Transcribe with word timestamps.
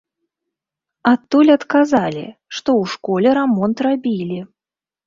Адтуль 1.11 1.51
адказалі, 1.57 2.25
што 2.57 2.69
ў 2.81 2.95
школе 2.95 3.29
рамонт 3.41 3.77
рабілі. 3.91 4.39